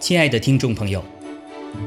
[0.00, 1.04] 亲爱的听众朋友，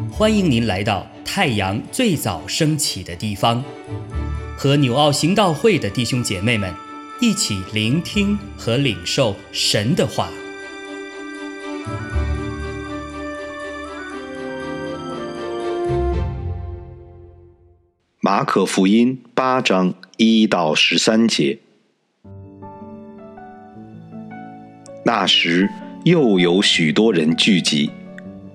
[0.10, 3.62] 欢迎您来到太阳最早升起的地方，
[4.56, 6.74] 和纽奥行道会的弟兄姐妹们
[7.20, 10.30] 一起聆听和领受神的话。
[18.22, 21.63] 马可福音八章一到十三节。
[25.16, 25.70] 那时，
[26.06, 27.92] 又有许多人聚集。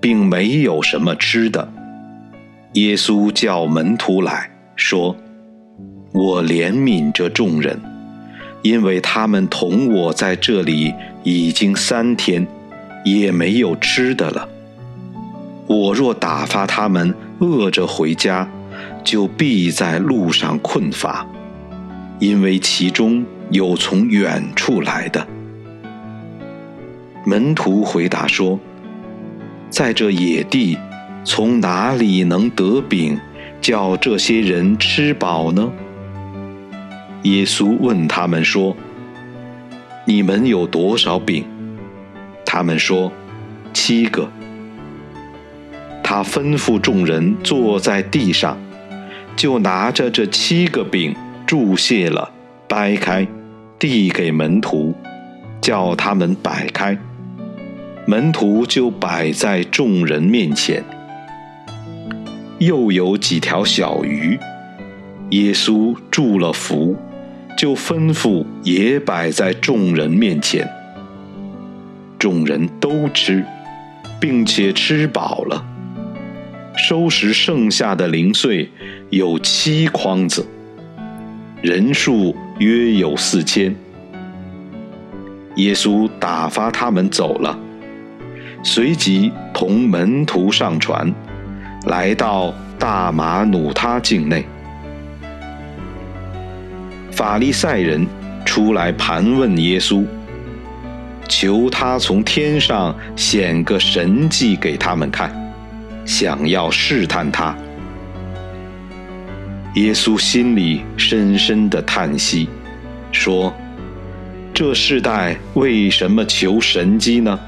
[0.01, 1.71] 并没有什么吃的。
[2.73, 5.15] 耶稣叫门徒来说
[6.13, 7.79] ：“我怜悯这众人，
[8.61, 12.47] 因为他们同我在这里已经三天，
[13.03, 14.47] 也没有吃的了。
[15.67, 18.49] 我若打发他们饿着回家，
[19.03, 21.27] 就必在路上困乏，
[22.19, 25.27] 因为其中有从远处来的。”
[27.29, 28.59] 门徒回答说。
[29.69, 30.75] 在这野地，
[31.23, 33.19] 从哪里能得饼，
[33.61, 35.71] 叫这些人吃饱呢？
[37.21, 38.75] 耶稣问他们说
[40.07, 41.45] ：“你们有多少饼？”
[42.43, 43.11] 他们说
[43.73, 44.27] ：“七个。”
[46.01, 48.57] 他吩咐众人坐在地上，
[49.35, 52.31] 就拿着这七个饼注谢了，
[52.67, 53.27] 掰开，
[53.77, 54.95] 递给门徒，
[55.61, 56.97] 叫他们摆开。
[58.09, 60.83] 门徒就摆在众人面前，
[62.57, 64.35] 又有几条小鱼，
[65.29, 66.97] 耶稣祝了福，
[67.55, 70.67] 就吩咐也摆在众人面前。
[72.17, 73.45] 众人都吃，
[74.19, 75.63] 并且吃饱了，
[76.75, 78.71] 收拾剩下的零碎
[79.11, 80.47] 有七筐子，
[81.61, 83.75] 人数约有四千。
[85.57, 87.55] 耶稣打发他们走了。
[88.61, 91.13] 随即同门徒上船，
[91.85, 94.45] 来到大马努他境内。
[97.11, 98.05] 法利赛人
[98.45, 100.05] 出来盘问耶稣，
[101.27, 105.33] 求他从天上显个神迹给他们看，
[106.05, 107.55] 想要试探他。
[109.75, 112.49] 耶稣心里深深的叹息，
[113.11, 113.53] 说
[114.53, 117.39] ：“这世代为什么求神迹呢？”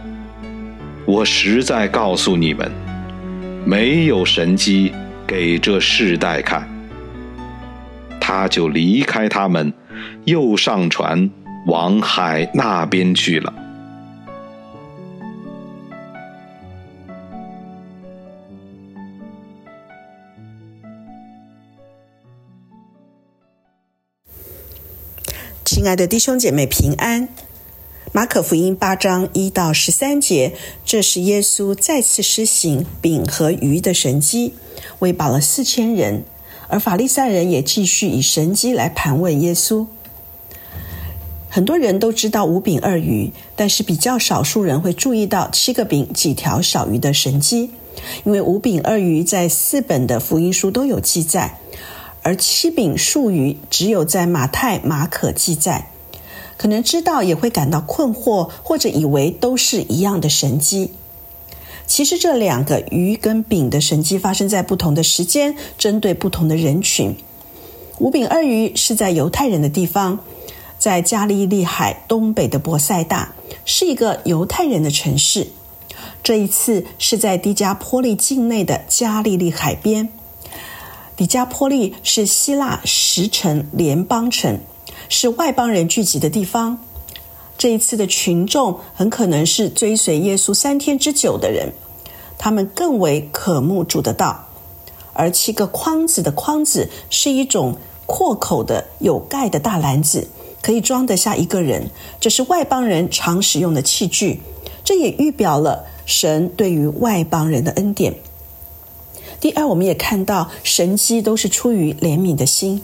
[1.11, 2.71] 我实在告诉你们，
[3.65, 4.93] 没有神机
[5.27, 6.65] 给这世代看。
[8.17, 9.73] 他就离开他们，
[10.23, 11.29] 又上船
[11.67, 13.53] 往海那边去了。
[25.65, 27.27] 亲爱的弟兄姐妹，平安。
[28.13, 34.53] 马可福音八章一到十三节，这是耶稣再次施行饼和鱼的神迹，
[34.99, 36.25] 喂饱了四千人。
[36.67, 39.87] 而法利赛人也继续以神迹来盘问耶稣。
[41.47, 47.71] 很多人都知道五饼二鱼，但是比较少数人会注意到七个饼几条小鱼的神迹，
[48.25, 51.57] 因为五饼二鱼在四本的福音书都有记载，
[52.23, 55.87] 而七饼数鱼只有在马太、马可记载。
[56.61, 60.91] 可能知道也会感到困惑，或者以为都是一样的神迹。
[61.87, 67.15] 其实这两个鱼跟饼的神迹发生在不同的时间，针对不同的人群。
[67.97, 70.19] 五饼二鱼是在犹太人的地方，
[70.77, 73.33] 在加利利海东北的伯赛大，
[73.65, 75.47] 是一个犹太人的城市。
[76.21, 80.09] 这一次是在迪加波利境内的加利利海边。
[81.15, 84.59] 迪加波利是希腊十城联邦城。
[85.13, 86.79] 是外邦人聚集的地方。
[87.57, 91.73] 这一次的群众很可能是追随耶稣三天之久的人，
[92.37, 94.47] 他们更为渴慕主的道。
[95.11, 100.29] 而七个筐子的筐子是一种阔口的有盖的大篮子，
[100.61, 101.91] 可以装得下一个人。
[102.21, 104.39] 这是外邦人常使用的器具，
[104.85, 108.15] 这也预表了神对于外邦人的恩典。
[109.41, 112.81] 第二，我们也看到神迹都是出于怜悯的心。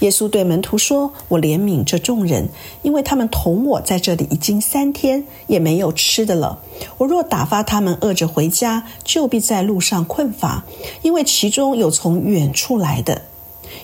[0.00, 2.48] 耶稣对门徒说：“我怜悯这众人，
[2.82, 6.58] 因为他们同我在这里已经三天，也没有吃的了。
[6.98, 10.64] 我若打发他们饿着回家，就必在路上困乏，
[11.02, 13.22] 因为其中有从远处来的。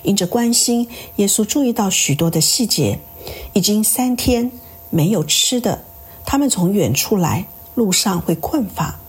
[0.03, 0.87] 因着关心，
[1.17, 2.99] 耶稣注意到许多的细节。
[3.53, 4.51] 已经三天
[4.89, 5.83] 没有吃的，
[6.25, 8.99] 他们从远处来，路上会困乏。”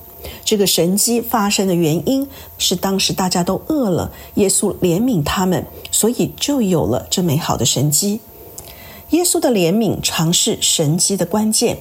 [0.44, 2.28] 这个神迹发生的原因
[2.58, 8.20] 是当时大家都饿了，耶稣怜悯他们，所以就有了这美好的神迹。
[9.10, 11.78] 耶稣的怜悯常是神迹的关键，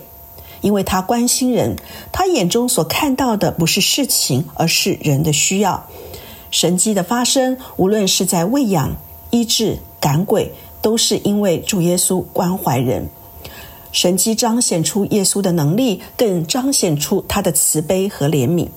[0.61, 1.75] 因为他关心人，
[2.11, 5.87] 他眼中所看到的不是事情，而是人的需要。
[6.51, 8.95] 神迹的发生，无论是在喂养、
[9.29, 13.09] 医治、赶鬼，都是因为主耶稣关怀人。
[13.91, 18.67] 神迹彰显出耶稣的能力，更彰显出他的慈悲和怜悯。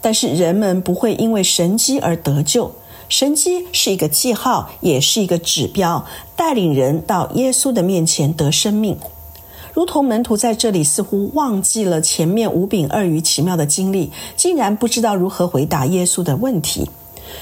[0.00, 2.72] 但是人们不会因为神迹而得救。
[3.08, 6.06] 神迹是一个记号，也是一个指标，
[6.36, 8.98] 带领人到耶稣的面前得生命。
[9.74, 16.88] 如同门徒在这里似乎忘记了前面五饼二鱼奇妙的经历，竟然不知道如何回答耶稣的问题。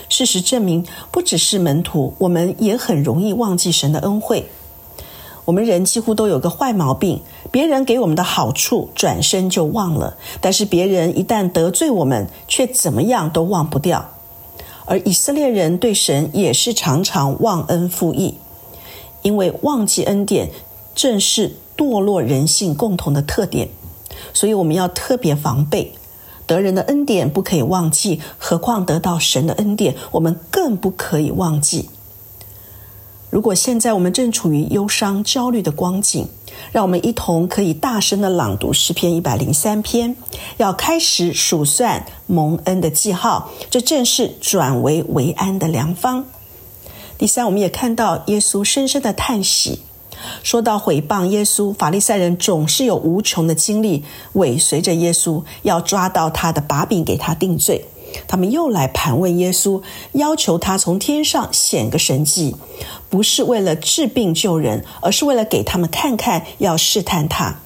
[0.08, 4.48] 事实证明，不只是门徒，我们也很容易忘记神的恩惠。
[5.44, 14.08] 我们人几乎都有个坏毛病：别人给我们的好处，转身就忘了；但是别人一旦得罪我们，却怎么样都忘不掉。
[14.84, 18.38] 而以色列人对神也是常常忘恩负义，
[19.22, 20.50] 因为忘记恩典
[20.94, 23.68] 正是堕落人性共同的特点，
[24.32, 25.92] 所以我们要特别防备
[26.46, 31.88] 得人的恩典不可以忘记，何况得到神的恩典，我们更不可以忘记。
[33.32, 36.28] 如果现在我们正处于忧伤、焦虑的光景，
[36.70, 40.14] 让我们一同可以大声的朗读诗篇一百零三篇，
[40.58, 46.26] 要开始数算蒙恩的记号，这正是转危为安的良方。
[47.16, 49.80] 第三，我们也看到耶稣深深的叹息，
[50.42, 54.04] 说到毁谤耶稣，法利赛人总是有无穷的精力
[54.34, 57.86] 尾随着耶稣，要抓到他的把柄，给他定罪。
[58.28, 59.80] 他们又来盘问耶稣，
[60.12, 62.54] 要求他从天上显个神迹，
[63.12, 67.60] 不是为了治病救人，而是为了给他们看看，要试探他。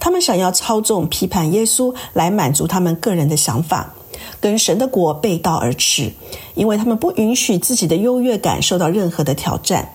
[0.00, 3.92] 他们想要操纵、批判耶稣，来满足他们个人的想法，
[4.40, 6.12] 跟神的国背道而驰，
[6.54, 9.92] 因为他们不允许自己的优越感受到任何的挑战。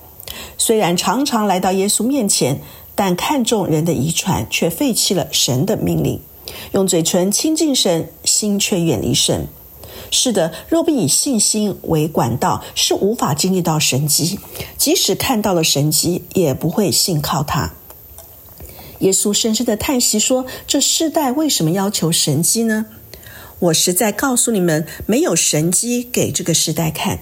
[0.59, 2.61] 虽然常常来到耶稣面前，
[2.93, 6.21] 但看重人的遗传，却废弃了神的命令，
[6.73, 9.47] 用嘴唇亲近神，心却远离神。
[10.11, 14.39] 是的，若不以信心为管道，是无法经历到神迹。
[14.77, 17.73] 即使看到了神迹，也不会信靠他。
[18.99, 22.85] 耶稣深深的叹息说：“这世代为什么要求神迹呢？
[23.59, 27.19] 我实在告诉你们，没有神迹给这个时代看。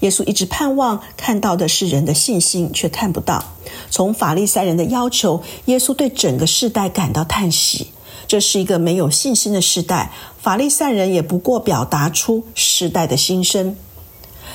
[0.00, 3.56] 耶稣一直盼望看到的是人的信心，却看不到。
[3.90, 7.88] 从法利赛人的要求，耶稣对整个世代感到叹息。”
[8.28, 13.74] 这是一个没有信心的时代，法利赛人也不过表达出时代的心声。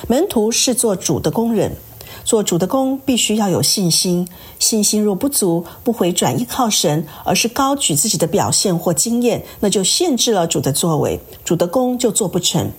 [0.07, 1.75] 门徒是做主的工人，
[2.23, 4.27] 做主的工必须要有信心。
[4.59, 12.71] 信心若不足，不回转依靠神，而是高举自己的表现或经验，那就限制了主的作为，主的工就做不成。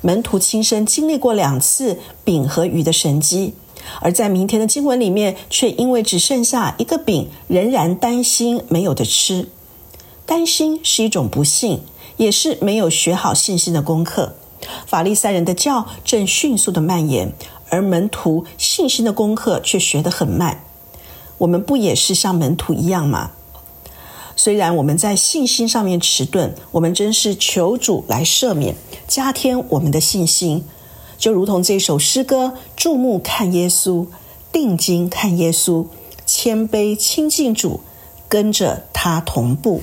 [0.00, 3.54] 门徒亲身经历过两次饼和鱼的神迹，
[4.00, 9.48] 而在明天的经文里面，却因为只剩下一个饼，仍然担心没有的吃。
[10.26, 11.82] 担心是一种不幸，
[12.16, 14.34] 也是没有学好信心的功课。
[14.86, 17.32] 法利赛人的教正迅速的蔓延，
[17.68, 20.64] 而门徒信心的功课却学得很慢。
[21.38, 23.32] 我们不也是像门徒一样吗？
[24.36, 28.74] 虽然我们在信心上面迟钝，我们真是求主来赦免，
[29.06, 30.64] 加添我们的信心。
[31.18, 34.06] 就如同这首诗歌：注目看耶稣，
[34.50, 35.86] 定睛看耶稣，
[36.24, 37.80] 谦卑亲近主，
[38.28, 39.82] 跟着他同步。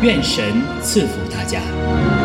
[0.00, 2.17] 愿神赐福大家。